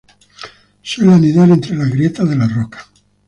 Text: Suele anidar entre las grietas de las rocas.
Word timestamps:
Suele 0.81 1.13
anidar 1.13 1.47
entre 1.51 1.75
las 1.75 1.91
grietas 1.91 2.27
de 2.27 2.35
las 2.35 2.51
rocas. 2.55 2.87